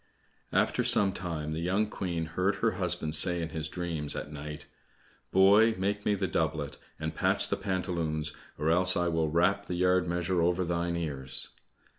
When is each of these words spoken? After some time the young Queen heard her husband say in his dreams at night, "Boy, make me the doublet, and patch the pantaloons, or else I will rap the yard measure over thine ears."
After 0.51 0.83
some 0.83 1.13
time 1.13 1.53
the 1.53 1.59
young 1.59 1.85
Queen 1.85 2.25
heard 2.25 2.55
her 2.55 2.71
husband 2.71 3.13
say 3.13 3.39
in 3.39 3.49
his 3.49 3.69
dreams 3.69 4.15
at 4.15 4.31
night, 4.31 4.65
"Boy, 5.31 5.75
make 5.77 6.07
me 6.07 6.15
the 6.15 6.25
doublet, 6.25 6.77
and 6.99 7.13
patch 7.13 7.49
the 7.49 7.55
pantaloons, 7.55 8.33
or 8.57 8.71
else 8.71 8.97
I 8.97 9.09
will 9.09 9.29
rap 9.29 9.67
the 9.67 9.75
yard 9.75 10.07
measure 10.07 10.41
over 10.41 10.65
thine 10.65 10.97
ears." 10.97 11.49